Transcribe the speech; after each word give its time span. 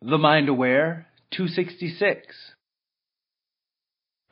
The 0.00 0.16
Mind 0.16 0.48
Aware 0.48 1.08
266. 1.32 2.36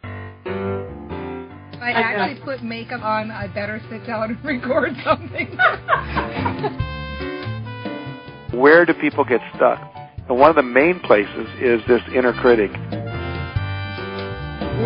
I 0.05 1.91
actually 1.91 2.41
put 2.45 2.63
makeup 2.63 3.03
on, 3.03 3.33
I 3.33 3.49
better 3.49 3.83
sit 3.91 4.07
down 4.07 4.31
and 4.31 4.45
record 4.45 4.93
something. 5.03 5.59
Where 8.57 8.87
do 8.87 8.95
people 8.95 9.25
get 9.25 9.41
stuck? 9.57 9.81
And 10.29 10.39
one 10.39 10.51
of 10.51 10.57
the 10.57 10.63
main 10.63 11.01
places 11.01 11.49
is 11.61 11.81
this 11.89 12.01
inner 12.15 12.33
critic. 12.35 12.71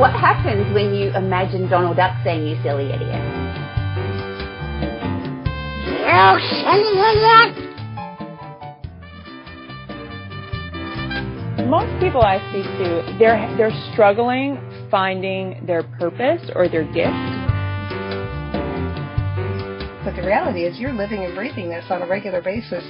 What 0.00 0.12
happens 0.12 0.72
when 0.74 0.94
you 0.94 1.10
imagine 1.14 1.68
Donald 1.68 1.98
Duck 1.98 2.16
saying, 2.24 2.46
you 2.46 2.56
silly 2.62 2.86
idiot? 2.86 3.20
You 6.00 6.40
silly 6.64 6.98
idiot! 6.98 7.69
Most 11.70 12.02
people 12.02 12.20
I 12.20 12.38
speak 12.50 12.66
to, 12.82 13.16
they're 13.20 13.38
they're 13.56 13.70
struggling 13.92 14.58
finding 14.90 15.64
their 15.66 15.84
purpose 16.02 16.42
or 16.56 16.68
their 16.68 16.82
gift. 16.82 17.14
But 20.04 20.16
the 20.16 20.26
reality 20.26 20.64
is, 20.64 20.80
you're 20.80 20.92
living 20.92 21.22
and 21.24 21.32
breathing 21.36 21.68
this 21.70 21.84
on 21.88 22.02
a 22.02 22.08
regular 22.08 22.42
basis. 22.42 22.82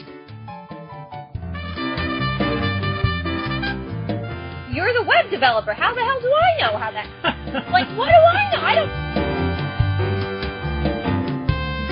You're 4.73 4.95
the 4.95 5.05
web 5.07 5.29
developer. 5.31 5.75
How 5.75 5.93
the 5.95 6.01
hell 6.01 6.21
do 6.23 6.33
I 6.33 6.57
know 6.63 6.79
how 6.79 6.91
that? 6.91 7.07
like, 7.71 7.87
what 7.99 8.09
do 8.09 8.15
I 8.17 8.51
know? 8.55 8.63
I 8.65 8.75
don't. 8.77 8.91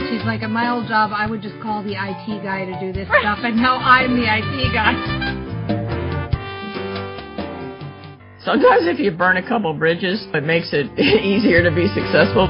She's 0.09 0.25
like, 0.25 0.43
at 0.43 0.49
my 0.49 0.71
old 0.71 0.89
job, 0.89 1.11
I 1.13 1.27
would 1.27 1.43
just 1.43 1.61
call 1.61 1.83
the 1.83 1.93
IT 1.93 2.43
guy 2.43 2.65
to 2.65 2.81
do 2.81 2.95
this 2.95 3.09
stuff, 3.21 3.41
and 3.43 3.57
now 3.59 3.77
I'm 3.77 4.17
the 4.17 4.25
IT 4.25 4.73
guy. 4.73 5.18
Sometimes 8.49 8.87
if 8.87 8.99
you 8.99 9.11
burn 9.11 9.37
a 9.37 9.47
couple 9.47 9.75
bridges, 9.75 10.27
it 10.33 10.43
makes 10.43 10.71
it 10.73 10.99
easier 10.99 11.63
to 11.63 11.71
be 11.71 11.87
successful. 11.89 12.47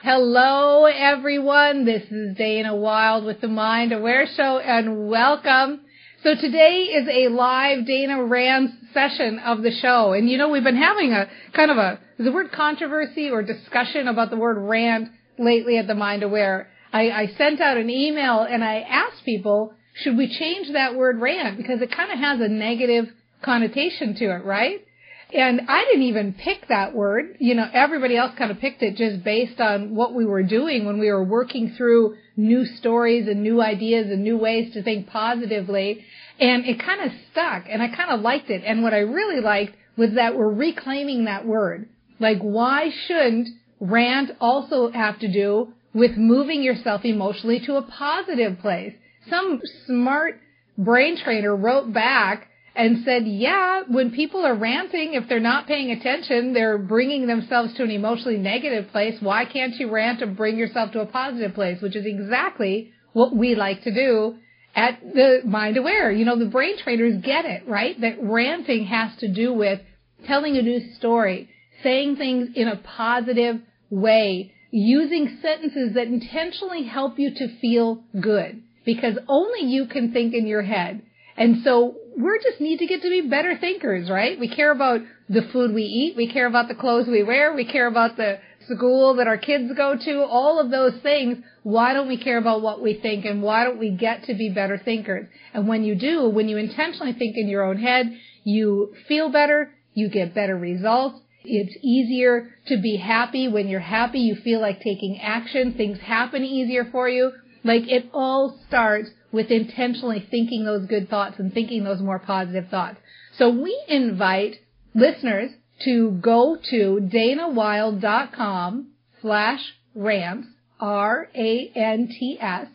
Hello, 0.00 0.84
everyone. 0.84 1.84
This 1.84 2.04
is 2.12 2.36
Dana 2.36 2.76
Wilde 2.76 3.24
with 3.24 3.40
the 3.40 3.48
Mind 3.48 3.92
Aware 3.92 4.28
Show, 4.36 4.60
and 4.60 5.08
welcome. 5.08 5.80
So 6.22 6.36
today 6.36 6.82
is 6.94 7.08
a 7.08 7.34
live 7.34 7.84
Dana 7.84 8.22
Rants 8.22 8.74
session 8.92 9.40
of 9.40 9.62
the 9.62 9.72
show, 9.72 10.12
and 10.12 10.30
you 10.30 10.38
know 10.38 10.50
we've 10.50 10.62
been 10.62 10.76
having 10.76 11.12
a 11.12 11.28
kind 11.52 11.72
of 11.72 11.78
a 11.78 11.98
the 12.18 12.30
word 12.30 12.52
controversy 12.52 13.30
or 13.30 13.42
discussion 13.42 14.06
about 14.06 14.30
the 14.30 14.36
word 14.36 14.56
rant 14.56 15.08
lately 15.36 15.78
at 15.78 15.88
the 15.88 15.96
Mind 15.96 16.22
Aware. 16.22 16.68
I, 16.92 17.10
I 17.10 17.26
sent 17.36 17.60
out 17.60 17.76
an 17.76 17.90
email 17.90 18.42
and 18.48 18.62
I 18.62 18.82
asked 18.88 19.24
people 19.24 19.74
should 19.94 20.16
we 20.16 20.28
change 20.28 20.72
that 20.72 20.96
word 20.96 21.20
rant 21.20 21.56
because 21.56 21.80
it 21.80 21.90
kind 21.94 22.10
of 22.10 22.18
has 22.18 22.40
a 22.40 22.48
negative 22.48 23.06
connotation 23.42 24.14
to 24.16 24.24
it, 24.26 24.44
right? 24.44 24.84
And 25.32 25.62
I 25.68 25.84
didn't 25.84 26.02
even 26.02 26.32
pick 26.34 26.68
that 26.68 26.94
word. 26.94 27.36
You 27.40 27.54
know, 27.54 27.68
everybody 27.72 28.16
else 28.16 28.32
kind 28.36 28.50
of 28.50 28.60
picked 28.60 28.82
it 28.82 28.96
just 28.96 29.24
based 29.24 29.60
on 29.60 29.94
what 29.94 30.14
we 30.14 30.24
were 30.24 30.42
doing 30.42 30.84
when 30.84 30.98
we 30.98 31.10
were 31.10 31.24
working 31.24 31.74
through 31.76 32.16
new 32.36 32.64
stories 32.64 33.26
and 33.26 33.42
new 33.42 33.60
ideas 33.60 34.10
and 34.10 34.22
new 34.22 34.36
ways 34.36 34.72
to 34.74 34.82
think 34.82 35.08
positively. 35.08 36.04
And 36.38 36.64
it 36.64 36.80
kind 36.80 37.00
of 37.00 37.12
stuck 37.32 37.64
and 37.68 37.82
I 37.82 37.88
kind 37.88 38.10
of 38.10 38.20
liked 38.20 38.50
it. 38.50 38.62
And 38.64 38.82
what 38.82 38.94
I 38.94 38.98
really 38.98 39.40
liked 39.40 39.76
was 39.96 40.10
that 40.14 40.36
we're 40.36 40.52
reclaiming 40.52 41.24
that 41.24 41.46
word. 41.46 41.88
Like 42.20 42.38
why 42.40 42.90
shouldn't 43.06 43.48
rant 43.80 44.32
also 44.40 44.90
have 44.90 45.18
to 45.20 45.32
do 45.32 45.72
with 45.92 46.16
moving 46.16 46.62
yourself 46.62 47.04
emotionally 47.04 47.60
to 47.66 47.76
a 47.76 47.82
positive 47.82 48.58
place? 48.60 48.94
Some 49.28 49.60
smart 49.86 50.40
brain 50.76 51.16
trainer 51.16 51.54
wrote 51.54 51.92
back 51.92 52.48
and 52.76 53.04
said, 53.04 53.26
yeah, 53.26 53.82
when 53.88 54.10
people 54.10 54.44
are 54.44 54.54
ranting, 54.54 55.14
if 55.14 55.28
they're 55.28 55.38
not 55.38 55.66
paying 55.66 55.92
attention, 55.92 56.52
they're 56.52 56.78
bringing 56.78 57.26
themselves 57.26 57.72
to 57.74 57.84
an 57.84 57.90
emotionally 57.90 58.36
negative 58.36 58.90
place. 58.90 59.16
Why 59.20 59.44
can't 59.44 59.74
you 59.76 59.90
rant 59.90 60.22
and 60.22 60.36
bring 60.36 60.56
yourself 60.56 60.90
to 60.92 61.00
a 61.00 61.06
positive 61.06 61.54
place? 61.54 61.80
Which 61.80 61.94
is 61.94 62.04
exactly 62.04 62.90
what 63.12 63.34
we 63.34 63.54
like 63.54 63.82
to 63.84 63.94
do 63.94 64.36
at 64.74 65.00
the 65.00 65.42
Mind 65.44 65.76
Aware. 65.76 66.10
You 66.10 66.24
know, 66.24 66.36
the 66.36 66.46
brain 66.46 66.76
trainers 66.82 67.22
get 67.22 67.44
it, 67.44 67.68
right? 67.68 68.00
That 68.00 68.16
ranting 68.20 68.86
has 68.86 69.16
to 69.18 69.32
do 69.32 69.52
with 69.52 69.80
telling 70.26 70.56
a 70.56 70.62
new 70.62 70.92
story, 70.94 71.48
saying 71.84 72.16
things 72.16 72.48
in 72.56 72.66
a 72.66 72.76
positive 72.76 73.60
way, 73.88 74.52
using 74.72 75.38
sentences 75.40 75.94
that 75.94 76.08
intentionally 76.08 76.82
help 76.82 77.20
you 77.20 77.32
to 77.36 77.56
feel 77.60 78.02
good 78.20 78.60
because 78.84 79.18
only 79.28 79.62
you 79.62 79.86
can 79.86 80.12
think 80.12 80.34
in 80.34 80.46
your 80.46 80.62
head. 80.62 81.02
And 81.36 81.62
so 81.64 81.96
we 82.16 82.38
just 82.42 82.60
need 82.60 82.78
to 82.78 82.86
get 82.86 83.02
to 83.02 83.08
be 83.08 83.28
better 83.28 83.58
thinkers, 83.58 84.08
right? 84.08 84.38
We 84.38 84.48
care 84.48 84.70
about 84.70 85.00
the 85.28 85.42
food 85.52 85.74
we 85.74 85.82
eat. 85.82 86.16
We 86.16 86.32
care 86.32 86.46
about 86.46 86.68
the 86.68 86.74
clothes 86.74 87.08
we 87.08 87.22
wear. 87.22 87.54
We 87.54 87.64
care 87.64 87.86
about 87.86 88.16
the 88.16 88.38
school 88.68 89.14
that 89.14 89.26
our 89.26 89.36
kids 89.36 89.72
go 89.76 89.96
to, 89.96 90.22
all 90.22 90.60
of 90.60 90.70
those 90.70 90.94
things. 91.02 91.38
Why 91.62 91.92
don't 91.92 92.08
we 92.08 92.16
care 92.16 92.38
about 92.38 92.62
what 92.62 92.80
we 92.80 92.94
think 92.94 93.24
and 93.24 93.42
why 93.42 93.64
don't 93.64 93.78
we 93.78 93.90
get 93.90 94.24
to 94.24 94.34
be 94.34 94.50
better 94.50 94.78
thinkers? 94.78 95.28
And 95.52 95.66
when 95.66 95.84
you 95.84 95.94
do, 95.94 96.28
when 96.28 96.48
you 96.48 96.56
intentionally 96.56 97.12
think 97.12 97.36
in 97.36 97.48
your 97.48 97.64
own 97.64 97.78
head, 97.78 98.16
you 98.44 98.94
feel 99.08 99.30
better, 99.30 99.72
you 99.94 100.08
get 100.08 100.34
better 100.34 100.56
results. 100.56 101.20
It's 101.44 101.76
easier 101.82 102.50
to 102.68 102.80
be 102.80 102.96
happy. 102.96 103.48
When 103.48 103.68
you're 103.68 103.80
happy, 103.80 104.20
you 104.20 104.36
feel 104.36 104.60
like 104.60 104.80
taking 104.80 105.20
action. 105.20 105.74
Things 105.74 105.98
happen 106.00 106.42
easier 106.42 106.86
for 106.90 107.08
you. 107.08 107.32
Like 107.64 107.88
it 107.88 108.10
all 108.12 108.58
starts 108.68 109.08
with 109.32 109.50
intentionally 109.50 110.24
thinking 110.30 110.64
those 110.64 110.86
good 110.86 111.08
thoughts 111.08 111.36
and 111.38 111.52
thinking 111.52 111.82
those 111.82 112.00
more 112.00 112.18
positive 112.18 112.68
thoughts. 112.68 112.98
So 113.38 113.50
we 113.50 113.82
invite 113.88 114.56
listeners 114.94 115.50
to 115.84 116.12
go 116.22 116.56
to 116.70 117.08
danawilde.com 117.12 118.92
slash 119.20 119.60
rants, 119.94 120.46
R-A-N-T-S, 120.78 122.66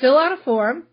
fill 0.00 0.18
out 0.18 0.38
a 0.38 0.42
form, 0.44 0.84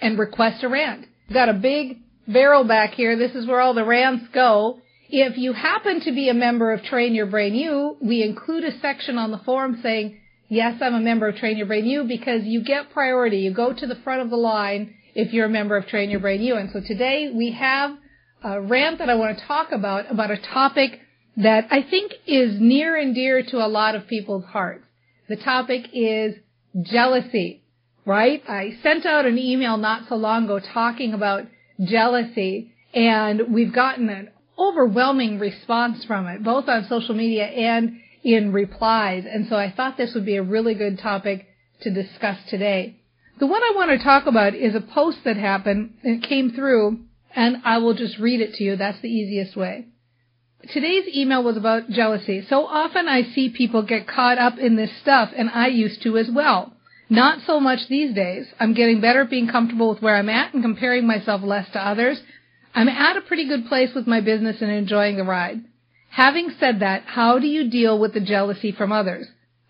and 0.00 0.18
request 0.18 0.62
a 0.64 0.68
rant. 0.68 1.06
Got 1.32 1.48
a 1.48 1.54
big 1.54 2.00
barrel 2.28 2.64
back 2.64 2.92
here. 2.94 3.16
This 3.16 3.34
is 3.34 3.46
where 3.46 3.60
all 3.60 3.74
the 3.74 3.84
rants 3.84 4.26
go. 4.34 4.80
If 5.08 5.38
you 5.38 5.52
happen 5.52 6.00
to 6.00 6.12
be 6.12 6.28
a 6.28 6.34
member 6.34 6.72
of 6.72 6.82
Train 6.82 7.14
Your 7.14 7.26
Brain 7.26 7.54
U, 7.54 7.96
we 8.00 8.22
include 8.22 8.64
a 8.64 8.78
section 8.80 9.18
on 9.18 9.30
the 9.30 9.38
form 9.38 9.78
saying, 9.82 10.20
Yes, 10.48 10.80
I'm 10.80 10.94
a 10.94 11.00
member 11.00 11.26
of 11.26 11.36
Train 11.36 11.56
Your 11.56 11.66
Brain 11.66 11.86
U 11.86 12.04
because 12.04 12.44
you 12.44 12.62
get 12.62 12.90
priority. 12.90 13.38
You 13.38 13.52
go 13.52 13.72
to 13.72 13.86
the 13.86 13.96
front 13.96 14.22
of 14.22 14.30
the 14.30 14.36
line 14.36 14.94
if 15.14 15.32
you're 15.32 15.46
a 15.46 15.50
member 15.50 15.76
of 15.76 15.88
Train 15.88 16.08
Your 16.08 16.20
Brain 16.20 16.40
U. 16.42 16.54
And 16.54 16.70
so 16.72 16.80
today 16.86 17.32
we 17.34 17.50
have 17.50 17.96
a 18.44 18.60
rant 18.60 18.98
that 18.98 19.10
I 19.10 19.16
want 19.16 19.36
to 19.38 19.44
talk 19.44 19.72
about, 19.72 20.08
about 20.08 20.30
a 20.30 20.36
topic 20.36 21.00
that 21.38 21.66
I 21.72 21.82
think 21.82 22.12
is 22.28 22.60
near 22.60 22.96
and 22.96 23.12
dear 23.12 23.42
to 23.42 23.56
a 23.56 23.66
lot 23.66 23.96
of 23.96 24.06
people's 24.06 24.44
hearts. 24.44 24.84
The 25.28 25.34
topic 25.34 25.88
is 25.92 26.36
jealousy, 26.80 27.64
right? 28.04 28.40
I 28.48 28.78
sent 28.84 29.04
out 29.04 29.26
an 29.26 29.38
email 29.38 29.76
not 29.78 30.08
so 30.08 30.14
long 30.14 30.44
ago 30.44 30.60
talking 30.60 31.12
about 31.12 31.42
jealousy 31.84 32.72
and 32.94 33.52
we've 33.52 33.74
gotten 33.74 34.08
an 34.08 34.30
overwhelming 34.56 35.40
response 35.40 36.04
from 36.04 36.28
it, 36.28 36.44
both 36.44 36.68
on 36.68 36.86
social 36.88 37.16
media 37.16 37.46
and 37.46 37.98
in 38.26 38.52
replies. 38.52 39.24
And 39.24 39.46
so 39.46 39.54
I 39.54 39.70
thought 39.70 39.96
this 39.96 40.12
would 40.14 40.26
be 40.26 40.34
a 40.34 40.42
really 40.42 40.74
good 40.74 40.98
topic 40.98 41.46
to 41.82 41.90
discuss 41.90 42.38
today. 42.50 42.96
The 43.38 43.46
one 43.46 43.62
I 43.62 43.72
want 43.76 43.92
to 43.92 44.04
talk 44.04 44.26
about 44.26 44.54
is 44.54 44.74
a 44.74 44.80
post 44.80 45.18
that 45.24 45.36
happened 45.36 45.94
and 46.02 46.16
it 46.16 46.28
came 46.28 46.50
through 46.50 47.04
and 47.36 47.58
I 47.64 47.78
will 47.78 47.94
just 47.94 48.18
read 48.18 48.40
it 48.40 48.54
to 48.54 48.64
you. 48.64 48.74
That's 48.74 49.00
the 49.00 49.08
easiest 49.08 49.56
way. 49.56 49.86
Today's 50.72 51.06
email 51.14 51.44
was 51.44 51.56
about 51.56 51.88
jealousy. 51.88 52.44
So 52.48 52.66
often 52.66 53.06
I 53.06 53.22
see 53.22 53.50
people 53.50 53.82
get 53.82 54.08
caught 54.08 54.38
up 54.38 54.58
in 54.58 54.74
this 54.74 54.90
stuff 55.00 55.30
and 55.36 55.48
I 55.50 55.68
used 55.68 56.02
to 56.02 56.18
as 56.18 56.28
well. 56.28 56.72
Not 57.08 57.42
so 57.46 57.60
much 57.60 57.86
these 57.86 58.12
days. 58.12 58.48
I'm 58.58 58.74
getting 58.74 59.00
better 59.00 59.20
at 59.20 59.30
being 59.30 59.46
comfortable 59.46 59.90
with 59.90 60.02
where 60.02 60.16
I'm 60.16 60.28
at 60.28 60.52
and 60.52 60.64
comparing 60.64 61.06
myself 61.06 61.42
less 61.44 61.70
to 61.74 61.86
others. 61.86 62.20
I'm 62.74 62.88
at 62.88 63.16
a 63.16 63.20
pretty 63.20 63.46
good 63.46 63.66
place 63.66 63.94
with 63.94 64.08
my 64.08 64.20
business 64.20 64.60
and 64.60 64.72
enjoying 64.72 65.16
the 65.16 65.22
ride. 65.22 65.60
Having 66.16 66.54
said 66.58 66.80
that, 66.80 67.02
how 67.04 67.38
do 67.38 67.46
you 67.46 67.68
deal 67.68 67.98
with 67.98 68.14
the 68.14 68.20
jealousy 68.20 68.72
from 68.72 68.90
others? 68.90 69.26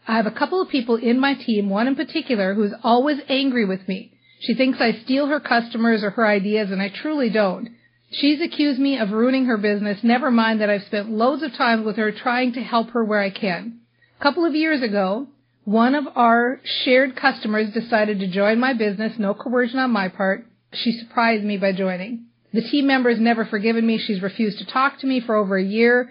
I 0.06 0.14
have 0.14 0.26
a 0.26 0.30
couple 0.30 0.60
of 0.60 0.68
people 0.68 0.94
in 0.94 1.18
my 1.18 1.34
team, 1.34 1.68
one 1.68 1.88
in 1.88 1.96
particular, 1.96 2.54
who's 2.54 2.72
always 2.84 3.18
angry 3.28 3.64
with 3.64 3.88
me. 3.88 4.12
She 4.38 4.54
thinks 4.54 4.80
I 4.80 4.92
steal 4.92 5.26
her 5.26 5.40
customers 5.40 6.04
or 6.04 6.10
her 6.10 6.24
ideas, 6.24 6.70
and 6.70 6.80
I 6.80 6.88
truly 6.88 7.30
don't. 7.30 7.70
She's 8.12 8.40
accused 8.40 8.78
me 8.78 8.96
of 8.96 9.10
ruining 9.10 9.46
her 9.46 9.56
business, 9.56 10.04
never 10.04 10.30
mind 10.30 10.60
that 10.60 10.70
I've 10.70 10.84
spent 10.84 11.10
loads 11.10 11.42
of 11.42 11.52
time 11.54 11.84
with 11.84 11.96
her 11.96 12.12
trying 12.12 12.52
to 12.52 12.62
help 12.62 12.90
her 12.90 13.04
where 13.04 13.20
I 13.20 13.30
can. 13.30 13.80
A 14.20 14.22
couple 14.22 14.44
of 14.44 14.54
years 14.54 14.82
ago, 14.82 15.26
one 15.64 15.96
of 15.96 16.04
our 16.14 16.60
shared 16.84 17.16
customers 17.16 17.72
decided 17.72 18.20
to 18.20 18.28
join 18.28 18.60
my 18.60 18.72
business, 18.72 19.18
no 19.18 19.34
coercion 19.34 19.80
on 19.80 19.90
my 19.90 20.06
part. 20.06 20.46
She 20.72 20.92
surprised 20.92 21.42
me 21.42 21.56
by 21.56 21.72
joining. 21.72 22.26
The 22.52 22.62
team 22.62 22.86
member 22.86 23.10
has 23.10 23.18
never 23.18 23.44
forgiven 23.44 23.84
me. 23.84 23.98
She's 23.98 24.22
refused 24.22 24.58
to 24.58 24.64
talk 24.64 25.00
to 25.00 25.08
me 25.08 25.18
for 25.18 25.34
over 25.34 25.56
a 25.56 25.64
year 25.64 26.08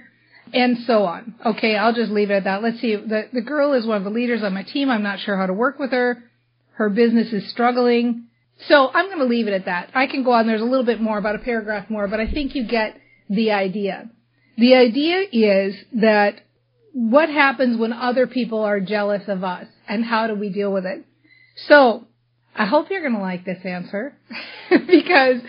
and 0.54 0.78
so 0.86 1.04
on. 1.04 1.36
Okay, 1.46 1.76
I'll 1.76 1.94
just 1.94 2.12
leave 2.12 2.30
it 2.30 2.36
at 2.36 2.44
that. 2.46 2.64
Let's 2.64 2.80
see. 2.80 2.96
The, 2.96 3.30
the 3.34 3.42
girl 3.42 3.74
is 3.74 3.86
one 3.86 3.98
of 3.98 4.04
the 4.04 4.10
leaders 4.10 4.44
on 4.44 4.54
my 4.54 4.64
team. 4.64 4.90
I'm 4.90 5.04
not 5.04 5.20
sure 5.20 5.38
how 5.38 5.46
to 5.46 5.54
work 5.54 5.80
with 5.80 5.92
her. 5.92 6.24
Her 6.74 6.90
business 6.90 7.32
is 7.34 7.50
struggling. 7.50 8.28
So 8.68 8.90
I'm 8.94 9.08
going 9.08 9.20
to 9.20 9.26
leave 9.26 9.48
it 9.48 9.54
at 9.54 9.66
that. 9.66 9.92
I 9.94 10.08
can 10.08 10.24
go 10.24 10.32
on. 10.32 10.48
There's 10.48 10.62
a 10.62 10.66
little 10.66 10.86
bit 10.86 11.02
more, 11.02 11.18
about 11.18 11.36
a 11.36 11.40
paragraph 11.40 11.90
more, 11.90 12.08
but 12.08 12.20
I 12.20 12.32
think 12.32 12.56
you 12.56 12.68
get 12.68 13.00
the 13.30 13.52
idea. 13.52 14.10
The 14.58 14.76
idea 14.76 15.24
is 15.32 15.76
that 15.94 16.42
what 16.94 17.30
happens 17.30 17.78
when 17.78 17.92
other 17.92 18.26
people 18.28 18.60
are 18.60 18.80
jealous 18.80 19.24
of 19.28 19.44
us 19.44 19.68
and 19.88 20.06
how 20.06 20.28
do 20.28 20.36
we 20.36 20.50
deal 20.50 20.72
with 20.72 20.86
it? 20.86 21.06
So 21.68 22.08
I 22.56 22.66
hope 22.66 22.90
you're 22.90 23.02
going 23.02 23.16
to 23.16 23.20
like 23.20 23.44
this 23.44 23.66
answer 23.66 24.16
because 24.70 25.42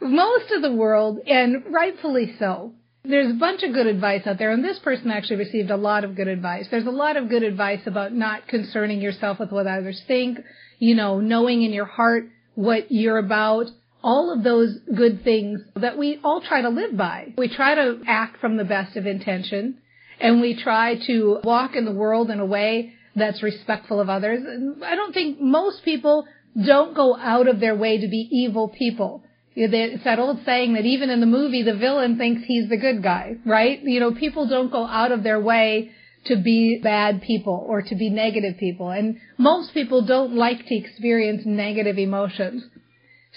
most 0.00 0.50
of 0.52 0.62
the 0.62 0.72
world, 0.72 1.18
and 1.26 1.64
rightfully 1.70 2.34
so, 2.38 2.72
there's 3.08 3.30
a 3.30 3.38
bunch 3.38 3.62
of 3.62 3.72
good 3.72 3.86
advice 3.86 4.26
out 4.26 4.38
there, 4.38 4.52
and 4.52 4.62
this 4.62 4.78
person 4.80 5.10
actually 5.10 5.36
received 5.36 5.70
a 5.70 5.76
lot 5.76 6.04
of 6.04 6.14
good 6.14 6.28
advice. 6.28 6.66
There's 6.70 6.86
a 6.86 6.90
lot 6.90 7.16
of 7.16 7.30
good 7.30 7.42
advice 7.42 7.80
about 7.86 8.12
not 8.12 8.46
concerning 8.46 9.00
yourself 9.00 9.38
with 9.40 9.50
what 9.50 9.66
others 9.66 10.02
think, 10.06 10.38
you 10.78 10.94
know, 10.94 11.18
knowing 11.18 11.62
in 11.62 11.72
your 11.72 11.86
heart 11.86 12.28
what 12.54 12.92
you're 12.92 13.18
about, 13.18 13.66
all 14.02 14.32
of 14.32 14.44
those 14.44 14.78
good 14.94 15.24
things 15.24 15.60
that 15.76 15.96
we 15.96 16.20
all 16.22 16.42
try 16.42 16.60
to 16.60 16.68
live 16.68 16.96
by. 16.96 17.32
We 17.38 17.48
try 17.48 17.74
to 17.74 18.00
act 18.06 18.40
from 18.40 18.58
the 18.58 18.64
best 18.64 18.96
of 18.96 19.06
intention, 19.06 19.78
and 20.20 20.40
we 20.40 20.60
try 20.60 20.96
to 21.06 21.40
walk 21.44 21.76
in 21.76 21.86
the 21.86 21.92
world 21.92 22.30
in 22.30 22.40
a 22.40 22.46
way 22.46 22.92
that's 23.16 23.42
respectful 23.42 24.00
of 24.00 24.10
others. 24.10 24.40
I 24.84 24.94
don't 24.94 25.14
think 25.14 25.40
most 25.40 25.82
people 25.82 26.26
don't 26.66 26.94
go 26.94 27.16
out 27.16 27.48
of 27.48 27.58
their 27.58 27.74
way 27.74 28.00
to 28.00 28.08
be 28.08 28.28
evil 28.30 28.68
people. 28.68 29.24
It's 29.60 30.04
that 30.04 30.18
old 30.20 30.44
saying 30.44 30.74
that 30.74 30.84
even 30.84 31.10
in 31.10 31.20
the 31.20 31.26
movie, 31.26 31.62
the 31.62 31.74
villain 31.74 32.16
thinks 32.16 32.44
he's 32.44 32.68
the 32.68 32.76
good 32.76 33.02
guy, 33.02 33.36
right? 33.44 33.80
You 33.82 33.98
know, 33.98 34.12
people 34.12 34.46
don't 34.46 34.70
go 34.70 34.86
out 34.86 35.10
of 35.10 35.24
their 35.24 35.40
way 35.40 35.90
to 36.26 36.36
be 36.36 36.78
bad 36.80 37.22
people 37.22 37.64
or 37.66 37.82
to 37.82 37.94
be 37.96 38.08
negative 38.08 38.56
people. 38.58 38.90
And 38.90 39.18
most 39.36 39.74
people 39.74 40.04
don't 40.04 40.34
like 40.34 40.66
to 40.66 40.74
experience 40.76 41.42
negative 41.44 41.98
emotions. 41.98 42.64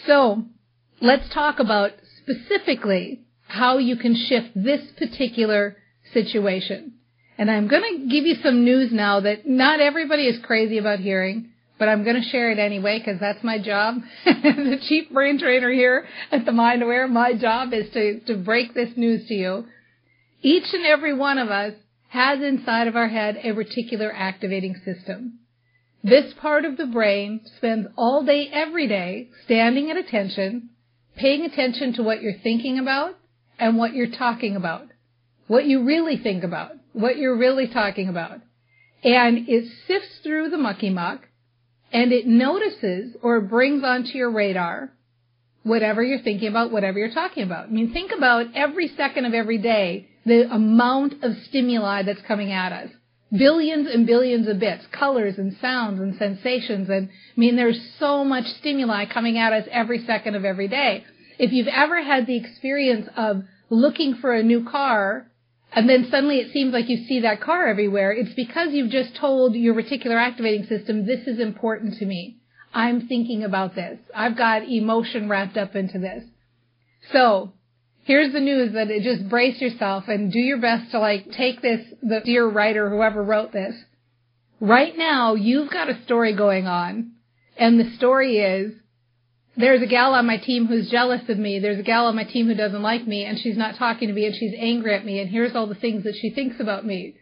So 0.06 0.44
let's 1.01 1.27
talk 1.33 1.59
about 1.59 1.91
specifically 2.21 3.21
how 3.47 3.79
you 3.79 3.95
can 3.95 4.15
shift 4.15 4.50
this 4.56 4.81
particular 4.97 5.77
situation. 6.13 6.94
And 7.38 7.50
I'm 7.50 7.68
going 7.68 7.83
to 7.83 8.09
give 8.09 8.25
you 8.25 8.35
some 8.44 8.63
news 8.63 8.91
now 8.91 9.21
that 9.21 9.47
not 9.47 9.79
everybody 9.79 10.27
is 10.27 10.44
crazy 10.44 10.77
about 10.77 11.00
hearing 11.00 11.50
but 11.81 11.89
I'm 11.89 12.04
going 12.04 12.22
to 12.22 12.30
share 12.30 12.51
it 12.51 12.60
anyway 12.60 13.00
because 13.00 13.19
that's 13.19 13.44
my 13.44 13.57
job. 13.57 13.95
the 14.25 14.78
chief 14.88 15.10
brain 15.10 15.39
trainer 15.39 15.72
here 15.72 16.06
at 16.31 16.45
the 16.45 16.51
Mind 16.51 16.83
Aware, 16.83 17.07
my 17.07 17.33
job 17.33 17.74
is 17.74 17.92
to, 17.94 18.19
to 18.28 18.36
break 18.36 18.75
this 18.75 18.92
news 18.95 19.28
to 19.30 19.33
you. 19.33 19.66
Each 20.44 20.72
and 20.74 20.86
every 20.86 21.16
one 21.16 21.39
of 21.39 21.50
us 21.50 21.74
has 22.10 22.39
inside 22.39 22.88
of 22.88 22.95
our 22.95 23.07
head 23.07 23.38
a 23.38 23.48
reticular 23.48 24.12
activating 24.13 24.75
system. 24.86 25.39
This 26.04 26.31
part 26.39 26.66
of 26.66 26.78
the 26.78 26.86
brain 26.86 27.42
spends 27.57 27.88
all 27.98 28.24
day, 28.24 28.48
every 28.54 28.88
day, 28.88 29.30
standing 29.45 29.89
at 29.89 29.98
attention, 29.98 30.69
paying 31.16 31.45
attention 31.45 31.94
to 31.94 32.04
what 32.04 32.22
you're 32.22 32.38
thinking 32.44 32.78
about 32.78 33.18
and 33.57 33.75
what 33.75 33.95
you're 33.95 34.16
talking 34.16 34.56
about. 34.56 34.86
What 35.48 35.66
you 35.66 35.83
really 35.83 36.18
think 36.18 36.44
about, 36.44 36.74
what 36.94 37.18
you're 37.18 37.39
really 37.39 37.68
talking 37.68 38.07
about. 38.07 38.38
And 39.04 39.50
it 39.50 39.66
sifts 39.88 40.19
through 40.22 40.51
the 40.51 40.60
mucky 40.60 40.92
muck 40.92 41.22
and 41.92 42.12
it 42.12 42.26
notices 42.28 43.16
or 43.22 43.42
brings 43.42 43.84
onto 43.84 44.18
your 44.18 44.32
radar 44.32 44.92
whatever 45.64 46.04
you're 46.04 46.22
thinking 46.22 46.48
about, 46.48 46.72
whatever 46.72 47.00
you're 47.00 47.14
talking 47.14 47.44
about. 47.44 47.68
I 47.68 47.70
mean, 47.70 47.94
think 47.94 48.12
about 48.16 48.48
every 48.56 48.88
second 48.96 49.26
of 49.26 49.34
every 49.34 49.58
day, 49.58 50.10
the 50.26 50.52
amount 50.52 51.24
of 51.24 51.34
stimuli 51.48 52.04
that's 52.04 52.22
coming 52.22 52.52
at 52.52 52.72
us. 52.72 52.90
Billions 53.32 53.88
and 53.88 54.06
billions 54.06 54.48
of 54.48 54.60
bits, 54.60 54.86
colors 54.92 55.38
and 55.38 55.56
sounds 55.62 56.02
and 56.02 56.16
sensations. 56.18 56.90
And 56.90 57.10
I 57.10 57.40
mean, 57.40 57.56
there's 57.56 57.80
so 57.98 58.26
much 58.26 58.46
stimuli 58.60 59.06
coming 59.06 59.38
at 59.38 59.54
us 59.54 59.68
every 59.72 60.06
second 60.06 60.36
of 60.36 60.44
every 60.44 60.68
day. 60.68 61.06
If 61.40 61.52
you've 61.52 61.68
ever 61.68 62.04
had 62.04 62.28
the 62.28 62.36
experience 62.36 63.08
of 63.16 63.44
looking 63.70 64.16
for 64.16 64.34
a 64.34 64.44
new 64.44 64.68
car 64.70 65.31
and 65.73 65.88
then 65.88 66.07
suddenly 66.12 66.39
it 66.39 66.51
seems 66.51 66.73
like 66.73 66.89
you 66.89 67.06
see 67.06 67.21
that 67.21 67.41
car 67.41 67.68
everywhere, 67.68 68.12
it's 68.12 68.33
because 68.33 68.73
you've 68.73 68.91
just 68.91 69.15
told 69.15 69.56
your 69.56 69.73
reticular 69.73 70.19
activating 70.19 70.65
system, 70.65 71.06
this 71.06 71.27
is 71.27 71.39
important 71.39 71.97
to 72.00 72.06
me. 72.06 72.38
I'm 72.73 73.07
thinking 73.07 73.44
about 73.44 73.75
this. 73.75 74.00
I've 74.15 74.38
got 74.38 74.68
emotion 74.68 75.29
wrapped 75.29 75.57
up 75.57 75.75
into 75.75 76.00
this. 76.00 76.23
So, 77.12 77.53
here's 78.03 78.33
the 78.33 78.39
news 78.39 78.73
that 78.73 78.89
it 78.89 79.03
just 79.03 79.29
brace 79.29 79.62
yourself 79.62 80.07
and 80.07 80.31
do 80.31 80.39
your 80.39 80.59
best 80.59 80.91
to 80.91 81.00
like 81.00 81.31
take 81.31 81.62
this, 81.62 81.81
the 82.01 82.21
dear 82.23 82.47
writer, 82.47 82.89
whoever 82.89 83.23
wrote 83.23 83.51
this. 83.51 83.75
Right 84.59 84.95
now, 84.97 85.35
you've 85.35 85.71
got 85.71 85.89
a 85.89 86.03
story 86.03 86.35
going 86.35 86.68
on, 86.68 87.13
and 87.57 87.79
the 87.79 87.95
story 87.95 88.38
is, 88.38 88.73
there's 89.57 89.81
a 89.81 89.88
gal 89.88 90.13
on 90.13 90.25
my 90.25 90.38
team 90.38 90.65
who's 90.65 90.89
jealous 90.89 91.21
of 91.27 91.38
me. 91.38 91.59
There's 91.59 91.80
a 91.80 91.83
gal 91.83 92.07
on 92.07 92.15
my 92.15 92.24
team 92.24 92.48
who 92.48 92.56
doesn't 92.56 92.81
like 92.81 93.06
me 93.06 93.25
and 93.25 93.38
she's 93.38 93.57
not 93.57 93.75
talking 93.75 94.07
to 94.07 94.13
me 94.13 94.25
and 94.25 94.36
she's 94.36 94.53
angry 94.57 94.95
at 94.95 95.06
me 95.06 95.19
and 95.19 95.30
here's 95.30 95.56
all 95.56 95.68
the 95.68 95.75
things 95.75 96.03
that 96.06 96.15
she 96.15 96.30
thinks 96.30 96.59
about 96.59 96.86
me. 96.86 97.15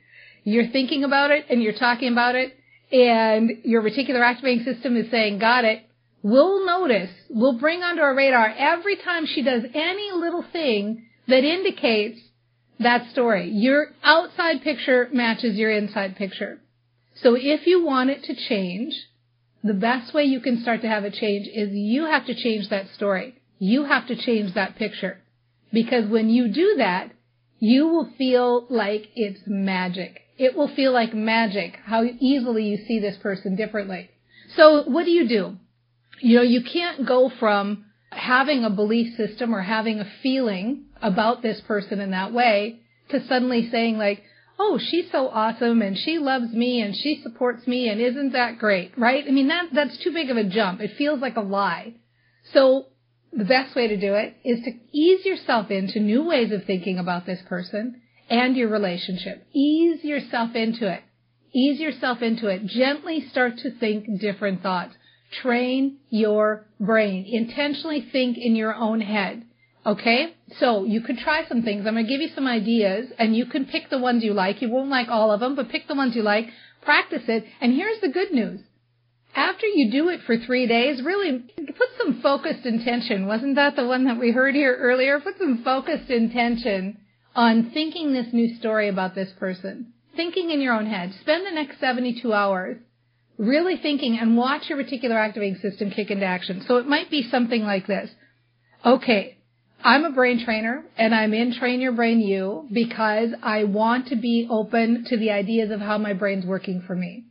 You're 0.43 0.67
thinking 0.67 1.03
about 1.03 1.31
it 1.31 1.45
and 1.49 1.61
you're 1.61 1.73
talking 1.73 2.11
about 2.11 2.35
it 2.35 2.53
and 2.91 3.51
your 3.63 3.81
reticular 3.81 4.21
activating 4.21 4.63
system 4.63 4.95
is 4.95 5.09
saying, 5.11 5.39
got 5.39 5.65
it. 5.65 5.83
We'll 6.21 6.65
notice, 6.65 7.11
we'll 7.29 7.57
bring 7.57 7.81
onto 7.81 8.01
our 8.01 8.15
radar 8.15 8.53
every 8.57 8.97
time 8.97 9.25
she 9.25 9.41
does 9.41 9.63
any 9.73 10.11
little 10.11 10.43
thing 10.51 11.05
that 11.27 11.43
indicates 11.43 12.19
that 12.79 13.09
story. 13.11 13.49
Your 13.49 13.87
outside 14.03 14.61
picture 14.61 15.09
matches 15.13 15.55
your 15.55 15.71
inside 15.71 16.15
picture. 16.15 16.59
So 17.15 17.35
if 17.35 17.67
you 17.67 17.83
want 17.83 18.09
it 18.09 18.23
to 18.23 18.35
change, 18.35 18.93
the 19.63 19.73
best 19.73 20.13
way 20.13 20.23
you 20.23 20.39
can 20.39 20.61
start 20.61 20.81
to 20.81 20.88
have 20.88 21.03
a 21.03 21.11
change 21.11 21.47
is 21.47 21.69
you 21.73 22.06
have 22.06 22.25
to 22.27 22.35
change 22.35 22.69
that 22.69 22.89
story. 22.94 23.35
You 23.57 23.85
have 23.85 24.07
to 24.07 24.16
change 24.16 24.54
that 24.54 24.78
picture. 24.78 25.19
Because 25.71 26.09
when 26.09 26.30
you 26.30 26.47
do 26.47 26.75
that, 26.78 27.11
you 27.59 27.87
will 27.87 28.09
feel 28.18 28.66
like 28.69 29.09
it's 29.16 29.42
magic. 29.45 30.21
It 30.37 30.56
will 30.56 30.73
feel 30.73 30.94
like 30.94 31.13
magic 31.13 31.78
how 31.83 32.04
easily 32.04 32.66
you 32.66 32.78
see 32.87 32.99
this 32.99 33.18
person 33.18 33.56
differently. 33.56 34.09
So 34.56 34.83
what 34.83 35.04
do 35.04 35.11
you 35.11 35.28
do? 35.28 35.57
You 36.21 36.37
know, 36.37 36.44
you 36.44 36.63
can't 36.63 37.06
go 37.06 37.30
from 37.39 37.85
having 38.11 38.63
a 38.63 38.69
belief 38.69 39.16
system 39.16 39.54
or 39.54 39.61
having 39.61 39.99
a 39.99 40.11
feeling 40.23 40.85
about 41.01 41.42
this 41.42 41.61
person 41.61 41.99
in 41.99 42.11
that 42.11 42.33
way 42.33 42.80
to 43.09 43.25
suddenly 43.28 43.69
saying 43.69 43.97
like, 43.97 44.23
oh, 44.59 44.78
she's 44.78 45.09
so 45.09 45.30
awesome 45.30 45.81
and 45.81 45.97
she 45.97 46.19
loves 46.19 46.51
me 46.51 46.81
and 46.81 46.94
she 46.95 47.21
supports 47.23 47.66
me 47.66 47.87
and 47.87 48.01
isn't 48.01 48.33
that 48.33 48.59
great, 48.59 48.92
right? 48.97 49.23
I 49.25 49.31
mean, 49.31 49.47
that, 49.47 49.68
that's 49.73 49.97
too 50.04 50.11
big 50.11 50.30
of 50.30 50.37
a 50.37 50.44
jump. 50.44 50.81
It 50.81 50.97
feels 50.97 51.21
like 51.21 51.37
a 51.37 51.42
lie. 51.42 51.94
So 52.54 52.87
the 53.31 53.45
best 53.45 53.75
way 53.75 53.87
to 53.87 53.97
do 53.97 54.16
it 54.16 54.35
is 54.44 54.63
to 54.66 54.71
ease 54.92 55.25
yourself 55.25 55.71
into 55.71 55.99
new 55.99 56.28
ways 56.28 56.51
of 56.51 56.66
thinking 56.66 56.99
about 56.99 57.25
this 57.25 57.39
person 57.47 58.01
and 58.30 58.57
your 58.57 58.69
relationship. 58.69 59.47
Ease 59.54 60.04
yourself 60.04 60.54
into 60.56 60.92
it. 60.92 61.04
Ease 61.54 61.80
yourself 61.80 62.21
into 62.21 62.47
it. 62.47 62.66
Gently 62.66 63.28
start 63.30 63.57
to 63.59 63.71
think 63.80 64.19
different 64.19 64.61
thoughts. 64.61 64.94
Train 65.42 65.99
your 66.09 66.66
brain. 66.80 67.25
Intentionally 67.28 68.01
think 68.11 68.37
in 68.37 68.56
your 68.56 68.75
own 68.75 68.99
head. 68.99 69.45
Okay? 69.89 70.35
So 70.59 70.83
you 70.83 71.01
could 71.01 71.17
try 71.17 71.47
some 71.47 71.63
things. 71.63 71.85
I'm 71.87 71.95
going 71.95 72.05
to 72.05 72.09
give 72.09 72.21
you 72.21 72.29
some 72.35 72.47
ideas 72.47 73.07
and 73.17 73.35
you 73.35 73.45
can 73.47 73.65
pick 73.65 73.89
the 73.89 73.97
ones 73.97 74.23
you 74.23 74.33
like. 74.33 74.61
You 74.61 74.69
won't 74.69 74.89
like 74.89 75.07
all 75.09 75.31
of 75.31 75.39
them, 75.39 75.55
but 75.55 75.69
pick 75.69 75.87
the 75.87 75.95
ones 75.95 76.15
you 76.15 76.21
like. 76.21 76.47
Practice 76.83 77.23
it. 77.27 77.45
And 77.59 77.73
here's 77.73 77.99
the 77.99 78.09
good 78.09 78.31
news. 78.31 78.61
After 79.35 79.65
you 79.65 79.91
do 79.91 80.09
it 80.09 80.21
for 80.25 80.37
three 80.37 80.67
days, 80.67 81.01
really 81.03 81.39
put 81.39 81.89
some 81.97 82.21
focused 82.21 82.65
intention. 82.65 83.27
Wasn't 83.27 83.55
that 83.55 83.75
the 83.75 83.87
one 83.87 84.05
that 84.05 84.19
we 84.19 84.31
heard 84.31 84.55
here 84.55 84.75
earlier? 84.79 85.19
Put 85.19 85.37
some 85.37 85.63
focused 85.63 86.09
intention 86.09 86.97
on 87.35 87.71
thinking 87.71 88.13
this 88.13 88.33
new 88.33 88.55
story 88.55 88.89
about 88.89 89.15
this 89.15 89.31
person. 89.39 89.93
Thinking 90.15 90.51
in 90.51 90.61
your 90.61 90.73
own 90.73 90.87
head. 90.87 91.13
Spend 91.21 91.45
the 91.45 91.51
next 91.51 91.79
72 91.79 92.31
hours 92.33 92.77
really 93.37 93.77
thinking 93.77 94.19
and 94.19 94.35
watch 94.35 94.63
your 94.69 94.77
reticular 94.77 95.15
activating 95.15 95.59
system 95.61 95.89
kick 95.89 96.11
into 96.11 96.25
action. 96.25 96.63
So 96.67 96.77
it 96.77 96.87
might 96.87 97.09
be 97.09 97.23
something 97.23 97.63
like 97.63 97.87
this. 97.87 98.11
Okay, 98.85 99.37
I'm 99.83 100.04
a 100.04 100.12
brain 100.12 100.44
trainer 100.44 100.83
and 100.98 101.16
I'm 101.16 101.33
in 101.33 101.54
Train 101.54 101.80
Your 101.80 101.94
Brain 101.94 102.19
U 102.19 102.68
because 102.71 103.30
I 103.42 103.64
want 103.64 104.07
to 104.07 104.18
be 104.18 104.48
open 104.50 105.06
to 105.07 105.18
the 105.18 105.31
ideas 105.31 105.71
of 105.71 105.80
how 105.80 105.98
my 105.98 106.14
brain's 106.14 106.45
working 106.45 106.83
for 106.86 106.95
me. 106.95 107.26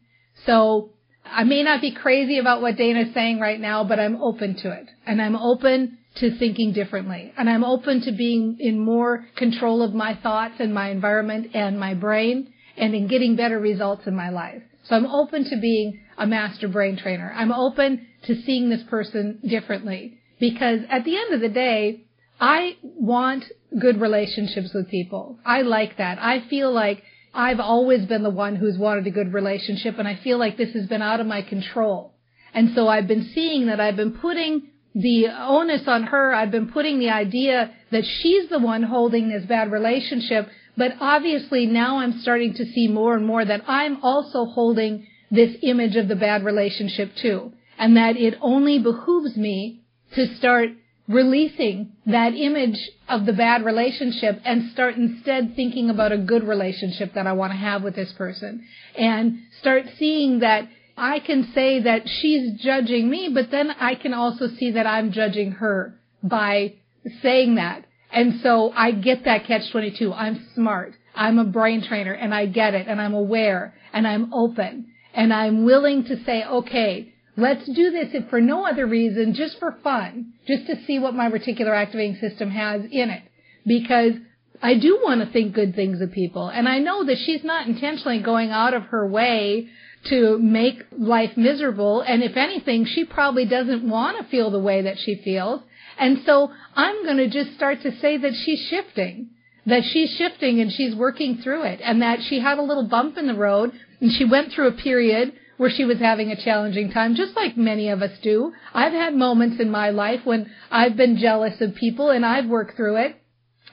So 0.46 0.90
I 1.26 1.44
may 1.44 1.62
not 1.62 1.82
be 1.82 1.92
crazy 1.92 2.38
about 2.38 2.62
what 2.62 2.76
Dana's 2.76 3.12
saying 3.12 3.38
right 3.38 3.60
now, 3.60 3.84
but 3.84 4.00
I'm 4.00 4.16
open 4.22 4.56
to 4.62 4.70
it. 4.70 4.88
And 5.06 5.20
I'm 5.20 5.36
open 5.36 5.98
to 6.16 6.38
thinking 6.38 6.72
differently. 6.72 7.34
And 7.36 7.50
I'm 7.50 7.64
open 7.64 8.00
to 8.02 8.12
being 8.12 8.56
in 8.58 8.78
more 8.80 9.26
control 9.36 9.82
of 9.82 9.92
my 9.92 10.14
thoughts 10.14 10.54
and 10.58 10.72
my 10.72 10.88
environment 10.90 11.48
and 11.54 11.78
my 11.78 11.92
brain 11.92 12.52
and 12.78 12.94
in 12.94 13.08
getting 13.08 13.36
better 13.36 13.58
results 13.58 14.06
in 14.06 14.14
my 14.14 14.30
life. 14.30 14.62
So 14.84 14.96
I'm 14.96 15.06
open 15.06 15.44
to 15.50 15.60
being 15.60 16.00
a 16.16 16.26
master 16.26 16.66
brain 16.66 16.96
trainer. 16.96 17.30
I'm 17.36 17.52
open 17.52 18.06
to 18.24 18.40
seeing 18.42 18.70
this 18.70 18.82
person 18.88 19.38
differently 19.46 20.18
because 20.40 20.80
at 20.88 21.04
the 21.04 21.16
end 21.16 21.34
of 21.34 21.40
the 21.40 21.48
day, 21.50 22.04
I 22.40 22.76
want 22.82 23.44
good 23.78 24.00
relationships 24.00 24.72
with 24.72 24.88
people. 24.88 25.38
I 25.44 25.62
like 25.62 25.98
that. 25.98 26.18
I 26.20 26.46
feel 26.48 26.72
like 26.72 27.02
I've 27.34 27.60
always 27.60 28.06
been 28.06 28.22
the 28.22 28.30
one 28.30 28.56
who's 28.56 28.78
wanted 28.78 29.06
a 29.06 29.10
good 29.10 29.32
relationship 29.32 29.98
and 29.98 30.08
I 30.08 30.16
feel 30.16 30.38
like 30.38 30.56
this 30.56 30.72
has 30.74 30.86
been 30.86 31.02
out 31.02 31.20
of 31.20 31.26
my 31.26 31.42
control. 31.42 32.14
And 32.54 32.74
so 32.74 32.88
I've 32.88 33.06
been 33.06 33.30
seeing 33.34 33.66
that 33.66 33.80
I've 33.80 33.96
been 33.96 34.18
putting 34.18 34.68
the 34.94 35.26
onus 35.28 35.86
on 35.86 36.04
her. 36.04 36.34
I've 36.34 36.50
been 36.50 36.70
putting 36.72 36.98
the 36.98 37.10
idea 37.10 37.72
that 37.90 38.04
she's 38.04 38.48
the 38.48 38.58
one 38.58 38.82
holding 38.82 39.28
this 39.28 39.44
bad 39.44 39.70
relationship. 39.70 40.48
But 40.76 40.92
obviously 41.00 41.66
now 41.66 41.98
I'm 41.98 42.20
starting 42.20 42.54
to 42.54 42.64
see 42.64 42.88
more 42.88 43.14
and 43.14 43.26
more 43.26 43.44
that 43.44 43.64
I'm 43.66 44.02
also 44.02 44.46
holding 44.46 45.06
this 45.30 45.56
image 45.62 45.96
of 45.96 46.08
the 46.08 46.16
bad 46.16 46.44
relationship 46.44 47.14
too. 47.16 47.52
And 47.78 47.96
that 47.96 48.16
it 48.16 48.38
only 48.40 48.78
behooves 48.78 49.36
me 49.36 49.82
to 50.14 50.34
start 50.36 50.70
releasing 51.08 51.92
that 52.06 52.34
image 52.34 52.78
of 53.08 53.24
the 53.24 53.32
bad 53.32 53.64
relationship 53.64 54.40
and 54.44 54.70
start 54.72 54.94
instead 54.96 55.56
thinking 55.56 55.88
about 55.88 56.12
a 56.12 56.18
good 56.18 56.44
relationship 56.46 57.14
that 57.14 57.26
I 57.26 57.32
want 57.32 57.52
to 57.52 57.58
have 57.58 57.82
with 57.82 57.96
this 57.96 58.12
person 58.12 58.62
and 58.96 59.38
start 59.60 59.84
seeing 59.98 60.40
that 60.40 60.68
I 60.98 61.20
can 61.20 61.50
say 61.54 61.80
that 61.82 62.02
she's 62.06 62.60
judging 62.60 63.08
me, 63.08 63.30
but 63.32 63.50
then 63.50 63.70
I 63.70 63.94
can 63.94 64.12
also 64.12 64.48
see 64.48 64.72
that 64.72 64.86
I'm 64.86 65.12
judging 65.12 65.52
her 65.52 65.98
by 66.22 66.74
saying 67.22 67.54
that. 67.54 67.86
And 68.10 68.40
so 68.42 68.72
I 68.72 68.90
get 68.90 69.24
that 69.24 69.46
catch 69.46 69.70
22. 69.70 70.12
I'm 70.12 70.46
smart. 70.54 70.94
I'm 71.14 71.38
a 71.38 71.44
brain 71.44 71.82
trainer 71.82 72.12
and 72.12 72.34
I 72.34 72.46
get 72.46 72.74
it 72.74 72.86
and 72.86 73.00
I'm 73.00 73.14
aware 73.14 73.74
and 73.92 74.06
I'm 74.06 74.32
open 74.34 74.86
and 75.14 75.32
I'm 75.32 75.64
willing 75.64 76.04
to 76.04 76.22
say, 76.24 76.44
okay, 76.44 77.14
Let's 77.38 77.64
do 77.66 77.92
this 77.92 78.08
if 78.14 78.28
for 78.30 78.40
no 78.40 78.66
other 78.66 78.84
reason, 78.84 79.32
just 79.32 79.60
for 79.60 79.78
fun, 79.84 80.32
just 80.48 80.66
to 80.66 80.84
see 80.86 80.98
what 80.98 81.14
my 81.14 81.30
reticular 81.30 81.72
activating 81.72 82.16
system 82.16 82.50
has 82.50 82.82
in 82.90 83.10
it. 83.10 83.22
Because 83.64 84.14
I 84.60 84.74
do 84.74 84.98
want 85.04 85.20
to 85.20 85.32
think 85.32 85.54
good 85.54 85.76
things 85.76 86.00
of 86.00 86.10
people. 86.10 86.48
And 86.48 86.68
I 86.68 86.80
know 86.80 87.04
that 87.04 87.16
she's 87.18 87.44
not 87.44 87.68
intentionally 87.68 88.18
going 88.18 88.50
out 88.50 88.74
of 88.74 88.82
her 88.86 89.06
way 89.06 89.68
to 90.06 90.36
make 90.40 90.82
life 90.90 91.36
miserable. 91.36 92.00
And 92.00 92.24
if 92.24 92.36
anything, 92.36 92.84
she 92.84 93.04
probably 93.04 93.44
doesn't 93.44 93.88
want 93.88 94.18
to 94.18 94.28
feel 94.28 94.50
the 94.50 94.58
way 94.58 94.82
that 94.82 94.98
she 94.98 95.14
feels. 95.22 95.60
And 95.96 96.22
so 96.26 96.50
I'm 96.74 97.04
going 97.04 97.18
to 97.18 97.28
just 97.28 97.54
start 97.54 97.82
to 97.82 97.96
say 98.00 98.16
that 98.16 98.34
she's 98.34 98.66
shifting, 98.68 99.30
that 99.64 99.84
she's 99.84 100.10
shifting 100.10 100.60
and 100.60 100.72
she's 100.72 100.96
working 100.96 101.38
through 101.38 101.62
it 101.62 101.80
and 101.84 102.02
that 102.02 102.20
she 102.24 102.40
had 102.40 102.58
a 102.58 102.62
little 102.62 102.88
bump 102.88 103.16
in 103.16 103.28
the 103.28 103.34
road 103.34 103.70
and 104.00 104.10
she 104.10 104.24
went 104.24 104.52
through 104.52 104.66
a 104.66 104.72
period 104.72 105.34
where 105.58 105.70
she 105.70 105.84
was 105.84 105.98
having 105.98 106.30
a 106.32 106.42
challenging 106.42 106.90
time, 106.90 107.14
just 107.14 107.36
like 107.36 107.56
many 107.56 107.90
of 107.90 108.00
us 108.00 108.18
do. 108.22 108.52
I've 108.72 108.92
had 108.92 109.14
moments 109.14 109.60
in 109.60 109.70
my 109.70 109.90
life 109.90 110.20
when 110.24 110.50
I've 110.70 110.96
been 110.96 111.18
jealous 111.18 111.60
of 111.60 111.74
people 111.74 112.10
and 112.10 112.24
I've 112.24 112.46
worked 112.46 112.76
through 112.76 112.96
it. 112.96 113.16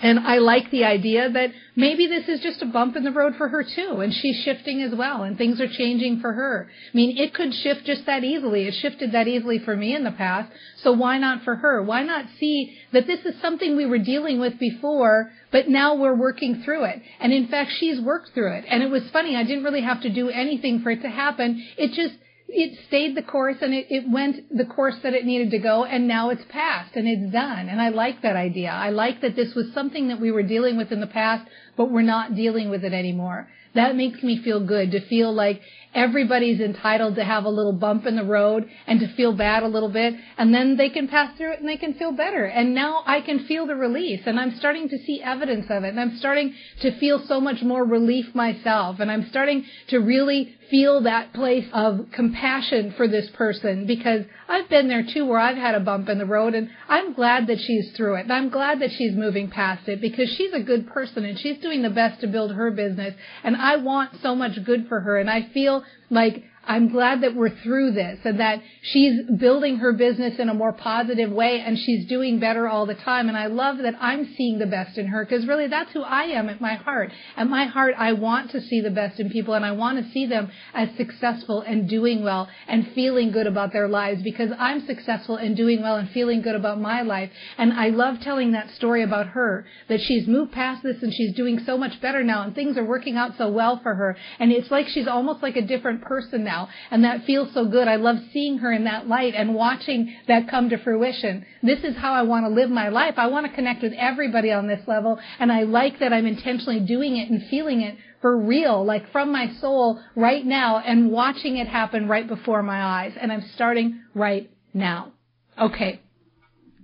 And 0.06 0.20
I 0.20 0.38
like 0.38 0.70
the 0.70 0.84
idea 0.84 1.32
that 1.32 1.50
maybe 1.76 2.06
this 2.06 2.30
is 2.30 2.40
just 2.40 2.62
a 2.62 2.68
bump 2.68 2.96
in 2.96 3.04
the 3.04 3.12
road 3.12 3.38
for 3.38 3.48
her 3.48 3.64
too, 3.64 4.02
and 4.02 4.14
she's 4.14 4.40
shifting 4.44 4.80
as 4.84 4.94
well, 4.94 5.24
and 5.24 5.36
things 5.36 5.60
are 5.60 5.68
changing 5.68 6.20
for 6.20 6.32
her. 6.32 6.70
I 6.70 6.96
mean, 6.96 7.18
it 7.18 7.34
could 7.34 7.52
shift 7.52 7.86
just 7.86 8.06
that 8.06 8.24
easily. 8.24 8.68
It 8.68 8.76
shifted 8.76 9.14
that 9.14 9.28
easily 9.28 9.58
for 9.58 9.76
me 9.76 9.96
in 9.96 10.04
the 10.04 10.12
past, 10.12 10.52
so 10.84 10.92
why 10.92 11.18
not 11.18 11.44
for 11.44 11.56
her? 11.56 11.82
Why 11.82 12.04
not 12.04 12.26
see 12.40 12.78
that 12.94 13.08
this 13.08 13.26
is 13.26 13.42
something 13.42 13.76
we 13.76 13.88
were 13.88 13.98
dealing 13.98 14.40
with 14.40 14.60
before, 14.60 15.32
but 15.52 15.70
now 15.70 15.96
we're 15.96 16.14
working 16.14 16.62
through 16.64 16.84
it? 16.84 17.02
And 17.20 17.34
in 17.34 17.48
fact, 17.48 17.72
she's 17.80 18.00
worked 18.00 18.30
through 18.36 18.60
it. 18.60 18.66
And 18.70 18.84
it 18.84 18.92
was 18.92 19.10
funny, 19.10 19.36
I 19.36 19.42
didn't 19.42 19.64
really 19.64 19.82
have 19.82 20.04
to 20.04 20.14
do 20.14 20.30
anything 20.30 20.82
for 20.84 20.92
it 20.92 21.02
to 21.02 21.10
happen. 21.10 21.66
It 21.80 21.94
just 21.94 22.14
it 22.56 22.78
stayed 22.88 23.16
the 23.16 23.22
course 23.22 23.58
and 23.62 23.74
it, 23.74 23.88
it 23.90 24.10
went 24.10 24.56
the 24.56 24.66
course 24.66 24.96
that 25.04 25.14
it 25.14 25.26
needed 25.26 25.52
to 25.52 25.60
go 25.60 25.84
and 25.84 26.08
now 26.08 26.30
it's 26.30 26.44
passed 26.50 26.96
and 26.96 27.08
it's 27.08 27.32
done. 27.32 27.68
And 27.68 27.82
I 27.82 27.90
like 27.90 28.22
that 28.22 28.36
idea. 28.36 28.70
I 28.70 28.90
like 28.90 29.22
that 29.22 29.36
this 29.36 29.54
was 29.54 29.74
something 29.74 30.08
that 30.08 30.22
we 30.22 30.32
were 30.32 30.44
dealing 30.44 30.78
with 30.78 30.92
in 30.92 31.02
the 31.02 31.08
past, 31.08 31.48
but 31.76 31.92
we're 31.92 32.02
not 32.02 32.36
dealing 32.36 32.70
with 32.70 32.84
it 32.86 32.94
anymore. 32.94 33.50
That 33.76 33.98
makes 33.98 34.24
me 34.24 34.42
feel 34.42 34.66
good 34.66 34.92
to 34.92 35.06
feel 35.08 35.34
like 35.34 35.62
everybody's 35.94 36.62
entitled 36.62 37.16
to 37.16 37.26
have 37.26 37.44
a 37.44 37.50
little 37.50 37.74
bump 37.74 38.06
in 38.06 38.16
the 38.16 38.24
road 38.24 38.70
and 38.88 39.02
to 39.02 39.08
feel 39.16 39.34
bad 39.34 39.64
a 39.64 39.68
little 39.68 39.90
bit 39.90 40.14
and 40.38 40.54
then 40.54 40.78
they 40.78 40.90
can 40.90 41.10
pass 41.10 41.38
through 41.38 41.52
it 41.52 41.60
and 41.60 41.68
they 41.68 41.76
can 41.76 41.94
feel 41.94 42.14
better. 42.14 42.46
And 42.46 42.74
now 42.74 43.04
I 43.06 43.20
can 43.20 43.46
feel 43.46 43.68
the 43.68 43.76
release 43.76 44.22
and 44.26 44.40
I'm 44.40 44.56
starting 44.56 44.88
to 44.90 44.98
see 45.00 45.22
evidence 45.22 45.66
of 45.70 45.84
it 45.84 45.90
and 45.90 46.00
I'm 46.00 46.16
starting 46.18 46.54
to 46.82 46.98
feel 47.00 47.22
so 47.28 47.42
much 47.42 47.62
more 47.64 47.84
relief 47.84 48.34
myself 48.34 49.02
and 49.02 49.12
I'm 49.12 49.28
starting 49.30 49.66
to 49.90 50.00
really 50.00 50.56
feel 50.70 51.02
that 51.02 51.34
place 51.34 51.66
of 51.74 52.08
compassion 52.12 52.94
for 52.98 53.08
this 53.08 53.30
person 53.32 53.86
because 53.86 54.26
I've 54.48 54.70
been 54.70 54.88
there 54.88 55.04
too 55.04 55.26
where 55.26 55.40
I've 55.40 55.58
had 55.58 55.76
a 55.76 55.80
bump 55.80 56.10
in 56.10 56.18
the 56.18 56.26
road 56.26 56.56
and 56.56 56.70
I'm 56.88 57.14
glad 57.14 57.48
that 57.48 57.60
she's 57.60 57.92
through 57.96 58.16
it. 58.16 58.32
I'm 58.32 58.50
glad 58.50 58.80
that 58.82 58.92
she's 58.92 59.16
moving 59.16 59.50
past 59.50 59.88
it 59.88 60.02
because 60.02 60.30
she's 60.30 60.54
a 60.54 60.60
good 60.60 60.88
person 60.88 61.26
and 61.26 61.40
she's 61.40 61.60
doing 61.60 61.82
the 61.82 61.90
best 61.90 62.22
to 62.22 62.28
build 62.28 62.52
her 62.54 62.72
business 62.72 63.16
and 63.44 63.56
I 63.56 63.78
want 63.78 64.22
so 64.22 64.36
much 64.36 64.64
good 64.64 64.88
for 64.88 65.00
her 65.00 65.18
and 65.18 65.30
I 65.30 65.50
feel 65.54 65.84
like 66.10 66.44
I'm 66.68 66.90
glad 66.90 67.22
that 67.22 67.36
we're 67.36 67.56
through 67.62 67.92
this 67.92 68.20
and 68.24 68.40
that 68.40 68.62
she's 68.82 69.22
building 69.38 69.78
her 69.78 69.94
business 69.94 70.40
in 70.40 70.50
a 70.50 70.54
more 70.54 70.74
positive 70.74 71.32
way 71.32 71.62
and 71.62 71.78
she's 71.78 72.08
doing 72.08 72.40
better 72.40 72.68
all 72.68 72.86
the 72.86 72.96
time. 72.96 73.28
And 73.30 73.38
I 73.38 73.48
love 73.48 73.78
that 73.80 73.96
I'm 74.00 74.34
seeing 74.36 74.58
the 74.58 74.66
best 74.66 74.98
in 74.98 75.08
her 75.08 75.24
because 75.24 75.46
really 75.46 75.68
that's 75.68 75.92
who 75.92 76.02
I 76.02 76.24
am 76.24 76.50
at 76.50 76.60
my 76.60 76.76
heart. 76.76 77.12
At 77.38 77.48
my 77.48 77.66
heart, 77.66 77.94
I 77.98 78.14
want 78.14 78.52
to 78.52 78.62
see 78.62 78.82
the 78.82 78.90
best 78.90 79.20
in 79.20 79.30
people 79.30 79.54
and 79.54 79.64
I 79.64 79.74
want 79.74 80.04
to 80.04 80.12
see 80.12 80.26
them 80.26 80.52
as 80.74 80.90
successful 80.98 81.62
and 81.62 81.88
doing 81.88 82.24
well 82.24 82.48
and 82.68 82.92
feeling 82.94 83.32
good 83.32 83.48
about 83.48 83.72
their 83.72 83.88
lives 83.88 84.24
because 84.24 84.50
I'm 84.58 84.86
successful 84.86 85.38
and 85.38 85.56
doing 85.56 85.82
well 85.82 85.98
and 85.98 86.10
feeling 86.10 86.42
good 86.42 86.56
about 86.56 86.82
my 86.82 87.02
life. 87.02 87.30
And 87.58 87.74
I 87.74 87.90
love 87.90 88.20
telling 88.22 88.54
that 88.54 88.72
story 88.72 89.04
about 89.04 89.28
her 89.28 89.66
that 89.88 90.02
she's 90.02 90.28
moved 90.28 90.52
past 90.52 90.82
this 90.84 91.04
and 91.04 91.14
she's 91.14 91.36
doing 91.36 91.60
so 91.66 91.78
much 91.78 92.02
better 92.02 92.24
now 92.24 92.44
and 92.44 92.56
things 92.56 92.78
are 92.78 92.86
working 92.86 93.18
out 93.18 93.38
so 93.38 93.50
well 93.50 93.80
for 93.84 93.94
her. 93.94 94.18
And 94.40 94.52
it's 94.52 94.72
like 94.72 94.88
she's 94.88 95.08
almost 95.08 95.44
like 95.44 95.58
a 95.58 95.62
different 95.62 96.02
person 96.02 96.44
now 96.44 96.55
now. 96.56 96.70
And 96.92 97.04
that 97.04 97.26
feels 97.26 97.54
so 97.54 97.66
good. 97.66 97.88
I 97.88 97.96
love 97.96 98.18
seeing 98.32 98.60
her 98.60 98.72
in 98.72 98.86
that 98.86 99.08
light 99.08 99.34
and 99.36 99.54
watching 99.54 100.16
that 100.28 100.50
come 100.50 100.70
to 100.70 100.78
fruition. 100.78 101.46
This 101.62 101.80
is 101.84 101.96
how 101.98 102.14
I 102.14 102.24
want 102.24 102.46
to 102.46 102.50
live 102.50 102.70
my 102.70 102.90
life. 102.90 103.16
I 103.18 103.28
want 103.28 103.46
to 103.46 103.54
connect 103.54 103.84
with 103.84 103.94
everybody 103.94 104.52
on 104.52 104.68
this 104.68 104.88
level. 104.88 105.20
And 105.40 105.52
I 105.52 105.64
like 105.64 106.00
that 106.00 106.14
I'm 106.14 106.26
intentionally 106.26 106.80
doing 106.80 107.18
it 107.18 107.30
and 107.30 107.48
feeling 107.50 107.82
it 107.82 107.98
for 108.22 108.38
real, 108.38 108.84
like 108.86 109.12
from 109.12 109.32
my 109.32 109.54
soul 109.60 110.02
right 110.16 110.46
now 110.46 110.80
and 110.80 111.12
watching 111.12 111.58
it 111.58 111.68
happen 111.68 112.08
right 112.08 112.28
before 112.28 112.64
my 112.64 112.82
eyes. 112.82 113.14
And 113.20 113.32
I'm 113.32 113.46
starting 113.56 114.02
right 114.14 114.50
now. 114.74 115.12
Okay. 115.60 116.02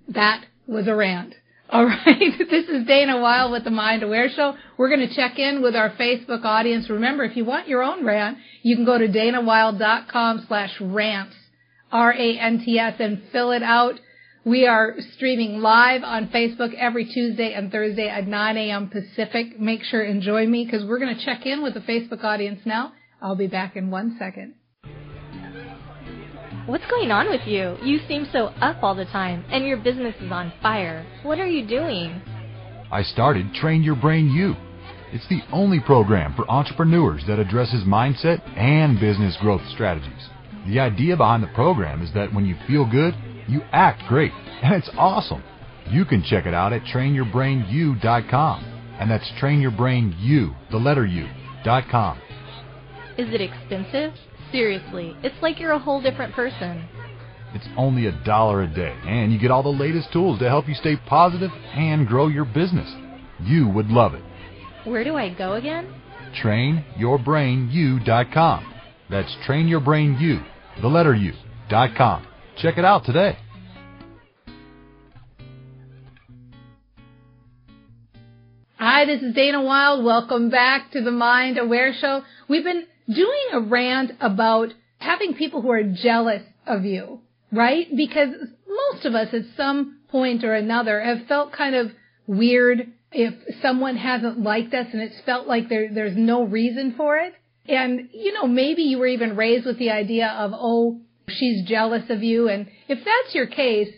That 0.10 0.46
was 0.68 0.88
a 0.88 0.96
rant. 0.96 1.36
All 1.72 1.86
right. 1.86 2.18
This 2.52 2.68
is 2.68 2.86
Dana 2.86 3.22
Wilde 3.22 3.54
with 3.54 3.64
the 3.64 3.72
Mind 3.72 4.04
Aware 4.04 4.30
Show. 4.30 4.56
We're 4.78 4.90
going 4.90 5.08
to 5.08 5.16
check 5.16 5.40
in 5.40 5.62
with 5.62 5.74
our 5.74 5.92
Facebook 5.92 6.44
audience. 6.44 6.90
Remember, 6.90 7.24
if 7.24 7.38
you 7.38 7.46
want 7.46 7.70
your 7.70 7.82
own 7.82 8.06
rant, 8.06 8.38
you 8.62 8.76
can 8.76 8.84
go 8.84 8.98
to 8.98 9.08
danawilde.com 9.08 10.46
slash 10.50 10.82
rants, 10.82 11.34
R-A-N-T-S, 11.90 12.96
and 13.00 13.24
fill 13.32 13.52
it 13.52 13.64
out. 13.64 14.02
We 14.44 14.68
are 14.68 14.96
streaming 15.14 15.62
live 15.62 16.04
on 16.04 16.28
Facebook 16.28 16.74
every 16.74 17.06
Tuesday 17.06 17.54
and 17.54 17.72
Thursday 17.72 18.10
at 18.10 18.28
9 18.28 18.58
a.m. 18.58 18.90
Pacific. 18.90 19.58
Make 19.58 19.84
sure 19.84 20.02
and 20.02 20.22
join 20.22 20.52
me 20.52 20.66
because 20.66 20.86
we're 20.86 21.00
going 21.00 21.16
to 21.16 21.24
check 21.24 21.46
in 21.46 21.64
with 21.64 21.74
the 21.74 21.80
Facebook 21.80 22.24
audience 22.26 22.60
now. 22.66 22.92
I'll 23.22 23.38
be 23.38 23.48
back 23.48 23.78
in 23.78 23.90
one 23.90 24.18
second. 24.20 24.56
What's 26.68 26.86
going 26.92 27.10
on 27.10 27.28
with 27.30 27.42
you? 27.48 27.76
You 27.84 28.00
seem 28.08 28.28
so 28.32 28.48
up 28.62 28.84
all 28.84 28.94
the 28.94 29.06
time, 29.06 29.44
and 29.50 29.66
your 29.66 29.78
business 29.78 30.14
is 30.22 30.32
on 30.32 30.54
fire. 30.62 31.04
What 31.24 31.40
are 31.40 31.48
you 31.48 31.66
doing? 31.66 32.22
I 32.92 33.02
started 33.02 33.52
Train 33.56 33.82
Your 33.82 33.96
Brain 33.96 34.30
U. 34.30 34.54
It's 35.12 35.28
the 35.28 35.42
only 35.52 35.80
program 35.80 36.36
for 36.36 36.50
entrepreneurs 36.50 37.24
that 37.28 37.40
addresses 37.40 37.84
mindset 37.84 38.48
and 38.56 39.00
business 39.00 39.36
growth 39.42 39.64
strategies. 39.74 40.30
The 40.68 40.80
idea 40.80 41.18
behind 41.18 41.42
the 41.42 41.48
program 41.48 42.04
is 42.04 42.14
that 42.14 42.32
when 42.32 42.46
you 42.46 42.56
feel 42.68 42.90
good, 42.90 43.16
you 43.48 43.62
act 43.72 44.04
great, 44.08 44.32
and 44.62 44.76
it's 44.76 44.92
awesome. 44.98 45.44
You 45.90 46.06
can 46.06 46.22
check 46.22 46.46
it 46.46 46.54
out 46.54 46.74
at 46.74 46.84
trainyourbrainu.com, 46.84 48.64
and 49.00 49.10
that's 49.10 49.30
trainyourbrainu, 49.42 50.56
the 50.70 50.78
letter 50.78 51.08
U, 51.08 51.28
dot 51.64 51.86
com. 51.90 52.20
Is 53.18 53.34
it 53.34 53.42
expensive? 53.42 54.14
Seriously, 54.52 55.16
it's 55.24 55.42
like 55.42 55.60
you're 55.60 55.72
a 55.72 55.80
whole 55.80 56.02
different 56.02 56.34
person. 56.34 56.84
It's 57.54 57.68
only 57.78 58.08
a 58.08 58.12
dollar 58.24 58.64
a 58.64 58.68
day, 58.68 58.94
and 59.06 59.32
you 59.32 59.40
get 59.40 59.50
all 59.50 59.64
the 59.64 59.70
latest 59.70 60.12
tools 60.12 60.40
to 60.40 60.50
help 60.50 60.68
you 60.68 60.76
stay 60.76 60.98
positive 61.08 61.52
and 61.74 62.06
grow 62.06 62.28
your 62.28 62.44
business. 62.46 62.94
You 63.42 63.70
would 63.70 63.88
love 63.88 64.14
it. 64.14 64.22
Where 64.84 65.06
do 65.06 65.16
I 65.16 65.34
go 65.34 65.54
again? 65.54 65.94
TrainYourBrainU.com. 66.44 68.74
That's 69.10 69.34
TrainYourBrainU, 69.48 70.46
the 70.82 70.88
letter 70.88 71.16
U, 71.16 71.34
dot 71.70 71.92
com. 71.98 72.28
Check 72.58 72.78
it 72.78 72.86
out 72.86 73.06
today. 73.06 73.38
Hi, 78.78 79.06
this 79.06 79.22
is 79.22 79.34
Dana 79.36 79.64
Wilde. 79.64 80.04
Welcome 80.04 80.50
back 80.50 80.92
to 80.92 81.02
the 81.02 81.12
Mind 81.12 81.58
Aware 81.58 81.94
Show. 82.00 82.24
We've 82.50 82.64
been 82.64 82.86
doing 83.14 83.48
a 83.54 83.60
rant 83.60 84.12
about 84.20 84.74
having 84.98 85.34
people 85.34 85.62
who 85.62 85.72
are 85.72 85.84
jealous 85.84 86.44
of 86.66 86.86
you, 86.86 87.22
right? 87.52 87.88
Because 87.96 88.30
most 88.68 89.06
of 89.06 89.16
us 89.16 89.34
at 89.34 89.44
some 89.58 90.00
point 90.10 90.44
or 90.44 90.54
another 90.54 91.02
have 91.02 91.28
felt 91.28 91.54
kind 91.54 91.76
of 91.76 91.92
weird 92.28 92.92
if 93.12 93.34
someone 93.62 93.98
hasn't 93.98 94.40
liked 94.40 94.74
us 94.74 94.88
and 94.94 95.02
it's 95.02 95.20
felt 95.26 95.48
like 95.48 95.70
there, 95.70 95.94
there's 95.94 96.16
no 96.16 96.44
reason 96.44 96.94
for 96.96 97.18
it. 97.18 97.34
And, 97.68 98.10
you 98.14 98.34
know, 98.34 98.48
maybe 98.48 98.84
you 98.84 98.98
were 98.98 99.08
even 99.08 99.36
raised 99.36 99.66
with 99.66 99.78
the 99.78 99.92
idea 99.92 100.28
of, 100.28 100.52
oh, 100.54 101.02
she's 101.28 101.68
jealous 101.68 102.10
of 102.10 102.24
you. 102.24 102.50
And 102.50 102.68
if 102.88 103.00
that's 103.00 103.36
your 103.36 103.48
case, 103.48 103.90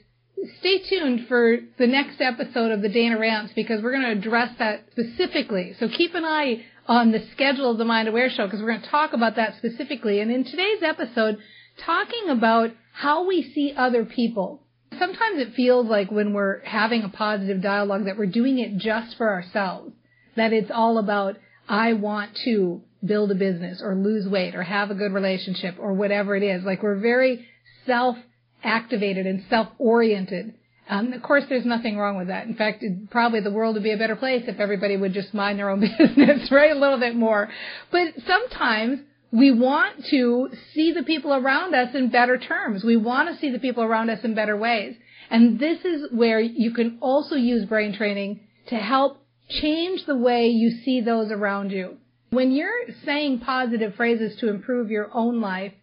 stay 0.60 0.80
tuned 0.90 1.28
for 1.28 1.58
the 1.78 1.88
next 1.88 2.20
episode 2.22 2.72
of 2.72 2.82
the 2.82 2.90
Dana 2.90 3.18
Rants 3.18 3.54
because 3.56 3.82
we're 3.82 3.94
going 3.94 4.04
to 4.04 4.20
address 4.20 4.52
that 4.60 4.86
specifically. 4.92 5.76
So 5.80 5.88
keep 5.88 6.16
an 6.16 6.26
eye 6.26 6.64
on 6.88 7.12
the 7.12 7.26
schedule 7.32 7.72
of 7.72 7.78
the 7.78 7.86
Mind 7.86 8.08
Aware 8.08 8.30
Show 8.30 8.46
because 8.46 8.62
we're 8.62 8.72
going 8.72 8.82
to 8.82 8.90
talk 8.90 9.14
about 9.14 9.36
that 9.38 9.56
specifically. 9.58 10.20
And 10.20 10.32
in 10.32 10.44
today's 10.44 10.84
episode, 10.84 11.38
talking 11.78 12.30
about 12.30 12.72
how 12.94 13.26
we 13.26 13.52
see 13.54 13.74
other 13.76 14.06
people. 14.06 14.62
Sometimes 15.00 15.40
it 15.40 15.56
feels 15.56 15.88
like 15.88 16.12
when 16.12 16.34
we're 16.34 16.64
having 16.64 17.04
a 17.04 17.10
positive 17.10 17.62
dialogue 17.62 18.06
that 18.06 18.18
we're 18.18 18.28
doing 18.28 18.60
it 18.60 18.78
just 18.78 19.18
for 19.18 19.30
ourselves. 19.30 19.94
That 20.36 20.54
it's 20.54 20.72
all 20.72 20.98
about, 20.98 21.38
I 21.68 21.94
want 21.94 22.38
to 22.46 22.82
build 23.04 23.32
a 23.32 23.36
business 23.36 23.82
or 23.84 23.96
lose 23.96 24.28
weight 24.28 24.56
or 24.56 24.64
have 24.64 24.92
a 24.92 24.96
good 24.96 25.12
relationship 25.12 25.76
or 25.80 25.94
whatever 25.94 26.36
it 26.36 26.44
is. 26.44 26.64
Like 26.64 26.84
we're 26.84 27.00
very 27.00 27.48
self 27.86 28.18
activated 28.64 29.26
and 29.26 29.44
self 29.50 29.70
oriented. 29.78 30.56
Um, 30.90 31.14
of 31.14 31.22
course, 31.22 31.46
there's 31.48 31.66
nothing 31.66 31.98
wrong 31.98 32.18
with 32.18 32.28
that. 32.28 32.46
In 32.46 32.56
fact, 32.56 32.84
probably 33.10 33.40
the 33.40 33.52
world 33.52 33.76
would 33.76 33.84
be 33.84 33.94
a 33.94 33.98
better 33.98 34.18
place 34.18 34.44
if 34.48 34.60
everybody 34.60 34.98
would 34.98 35.14
just 35.14 35.34
mind 35.34 35.60
their 35.60 35.70
own 35.70 35.80
business, 35.98 36.52
right? 36.52 36.72
A 36.72 36.80
little 36.80 37.00
bit 37.00 37.16
more. 37.16 37.50
But 37.92 38.14
sometimes 38.28 39.00
we 39.32 39.52
want 39.52 40.06
to 40.12 40.50
see 40.74 40.92
the 40.92 41.04
people 41.04 41.34
around 41.34 41.74
us 41.74 41.96
in 41.96 42.10
better 42.10 42.38
terms. 42.38 42.84
We 42.84 42.98
want 42.98 43.30
to 43.30 43.38
see 43.40 43.50
the 43.50 43.60
people 43.60 43.84
around 43.84 44.10
us 44.10 44.24
in 44.24 44.36
better 44.36 44.58
ways. 44.58 44.96
And 45.30 45.58
this 45.60 45.84
is 45.86 46.12
where 46.12 46.40
you 46.40 46.72
can 46.74 46.98
also 47.02 47.36
use 47.36 47.66
brain 47.66 47.96
training 47.96 48.42
to 48.68 48.76
help 48.76 49.26
change 49.50 50.06
the 50.06 50.16
way 50.16 50.48
you 50.48 50.70
see 50.84 51.02
those 51.02 51.32
around 51.32 51.72
you. 51.72 51.98
When 52.30 52.52
you're 52.52 52.88
saying 53.06 53.40
positive 53.40 53.96
phrases 53.96 54.38
to 54.40 54.50
improve 54.50 54.92
your 54.92 55.10
own 55.14 55.40
life, 55.40 55.74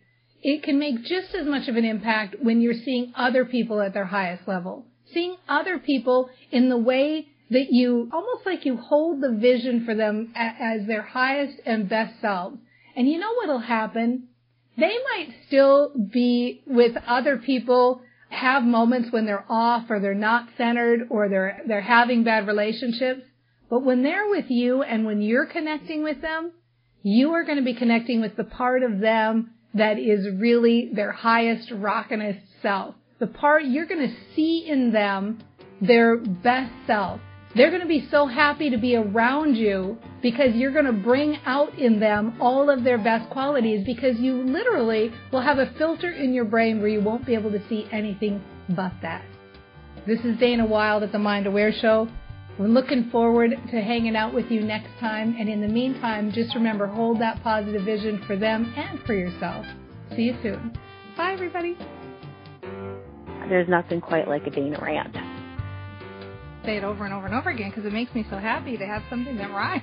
it 0.42 0.62
can 0.62 0.78
make 0.78 1.04
just 1.04 1.35
as 1.35 1.47
much 1.47 1.69
of 1.69 1.76
an 1.76 1.85
impact 1.85 2.37
when 2.40 2.61
you're 2.61 2.75
seeing 2.75 3.12
other 3.16 3.45
people 3.45 3.80
at 3.80 3.95
their 3.95 4.07
highest 4.07 4.49
level. 4.49 4.87
Seeing 5.12 5.37
other 5.49 5.79
people 5.79 6.31
in 6.50 6.69
the 6.69 6.79
way 6.79 7.29
that 7.50 7.73
you, 7.73 8.09
almost 8.12 8.47
like 8.47 8.64
you 8.64 8.76
hold 8.76 9.21
the 9.21 9.33
vision 9.33 9.85
for 9.85 9.95
them 9.95 10.33
as 10.37 10.87
their 10.87 11.02
highest 11.02 11.59
and 11.67 11.88
best 11.88 12.21
selves. 12.21 12.59
And 12.97 13.09
you 13.09 13.19
know 13.19 13.35
what'll 13.35 13.59
happen? 13.59 14.29
They 14.76 14.97
might 15.12 15.35
still 15.47 15.93
be 16.12 16.62
with 16.67 16.97
other 17.07 17.38
people, 17.38 18.02
have 18.29 18.62
moments 18.62 19.11
when 19.11 19.26
they're 19.26 19.45
off 19.49 19.90
or 19.90 19.99
they're 20.00 20.14
not 20.14 20.49
centered 20.57 21.09
or 21.11 21.29
they're, 21.29 21.61
they're 21.67 21.81
having 21.81 22.23
bad 22.23 22.47
relationships. 22.47 23.23
But 23.69 23.85
when 23.85 24.02
they're 24.02 24.29
with 24.29 24.47
you 24.49 24.83
and 24.83 25.05
when 25.05 25.21
you're 25.21 25.47
connecting 25.47 26.02
with 26.02 26.23
them, 26.23 26.52
you 27.02 27.33
are 27.33 27.45
going 27.45 27.59
to 27.59 27.64
be 27.64 27.75
connecting 27.75 28.21
with 28.21 28.37
the 28.37 28.45
part 28.45 28.83
of 28.83 29.00
them 29.00 29.50
that 29.75 29.99
is 29.99 30.26
really 30.38 30.90
their 30.93 31.12
highest, 31.12 31.71
rockinest 31.71 32.40
self. 32.62 32.95
The 33.20 33.26
part 33.26 33.64
you're 33.64 33.86
going 33.86 34.08
to 34.08 34.14
see 34.34 34.64
in 34.66 34.92
them 34.92 35.40
their 35.82 36.16
best 36.16 36.72
self. 36.86 37.20
They're 37.54 37.68
going 37.68 37.83
to 37.83 37.88
be 37.88 38.09
so 38.11 38.26
happy 38.26 38.70
to 38.70 38.78
be 38.78 38.96
around 38.96 39.56
you 39.56 39.98
because 40.22 40.54
you're 40.54 40.72
going 40.72 40.87
to 40.87 40.92
bring 40.92 41.37
out 41.44 41.78
in 41.78 42.00
them 42.00 42.38
all 42.40 42.70
of 42.70 42.83
their 42.83 42.96
best 42.96 43.28
qualities 43.30 43.85
because 43.85 44.18
you 44.18 44.35
literally 44.35 45.12
will 45.33 45.42
have 45.42 45.59
a 45.59 45.70
filter 45.76 46.11
in 46.11 46.33
your 46.33 46.44
brain 46.46 46.78
where 46.78 46.88
you 46.88 47.02
won't 47.02 47.26
be 47.26 47.35
able 47.35 47.50
to 47.50 47.68
see 47.68 47.87
anything 47.92 48.42
but 48.70 48.92
that. 49.02 49.24
This 50.06 50.20
is 50.20 50.38
Dana 50.38 50.64
Wilde 50.64 51.02
at 51.02 51.12
the 51.12 51.18
Mind 51.18 51.46
Aware 51.46 51.72
Show. 51.72 52.09
We're 52.59 52.68
looking 52.68 53.11
forward 53.11 53.50
to 53.50 53.80
hanging 53.83 54.16
out 54.16 54.33
with 54.33 54.50
you 54.50 54.62
next 54.62 54.98
time. 54.98 55.37
And 55.38 55.48
in 55.48 55.61
the 55.61 55.68
meantime, 55.68 56.33
just 56.33 56.54
remember 56.54 56.87
hold 56.87 57.20
that 57.20 57.42
positive 57.42 57.83
vision 57.83 58.22
for 58.26 58.37
them 58.37 58.72
and 58.76 59.00
for 59.02 59.12
yourself. 59.12 59.66
See 60.16 60.22
you 60.22 60.38
soon. 60.42 60.78
Bye, 61.16 61.33
everybody. 61.33 61.76
There's 63.50 63.68
nothing 63.68 64.00
quite 64.00 64.28
like 64.28 64.46
a 64.46 64.50
Dana 64.50 64.78
rant. 64.80 65.12
Say 66.64 66.76
it 66.76 66.84
over 66.84 67.04
and 67.04 67.12
over 67.12 67.26
and 67.26 67.34
over 67.34 67.50
again 67.50 67.70
because 67.70 67.84
it 67.84 67.92
makes 67.92 68.14
me 68.14 68.24
so 68.30 68.38
happy 68.38 68.78
to 68.78 68.86
have 68.86 69.02
something 69.10 69.36
that 69.38 69.50
rhymes. 69.50 69.82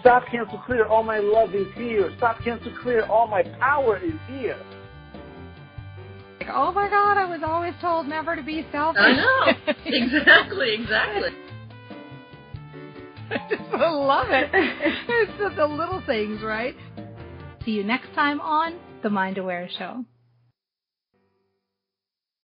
Stop, 0.00 0.24
cancel, 0.28 0.58
clear. 0.66 0.86
All 0.86 1.04
my 1.04 1.20
love 1.20 1.54
is 1.54 1.68
here. 1.76 2.12
Stop, 2.16 2.42
cancel, 2.42 2.72
clear. 2.82 3.06
All 3.06 3.28
my 3.28 3.44
power 3.60 3.98
is 3.98 4.14
here. 4.28 4.58
Like, 6.40 6.48
oh 6.52 6.72
my 6.72 6.88
God, 6.88 7.18
I 7.18 7.24
was 7.24 7.40
always 7.46 7.74
told 7.80 8.08
never 8.08 8.34
to 8.34 8.42
be 8.42 8.66
selfish. 8.72 9.00
I 9.00 9.12
know. 9.12 9.74
exactly, 9.84 10.74
exactly. 10.74 11.30
I 13.30 13.38
just 13.48 13.62
love 13.72 14.26
it. 14.30 14.50
It's 14.52 15.38
just 15.38 15.54
the 15.54 15.66
little 15.66 16.02
things, 16.04 16.42
right? 16.42 16.74
See 17.64 17.72
you 17.72 17.84
next 17.84 18.12
time 18.16 18.40
on 18.40 18.74
The 19.04 19.10
Mind 19.10 19.38
Aware 19.38 19.68
Show. 19.78 20.04